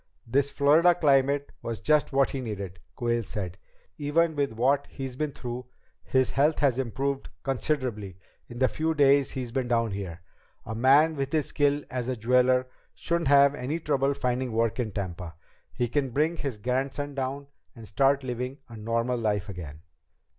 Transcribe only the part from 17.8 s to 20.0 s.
start living a normal life again."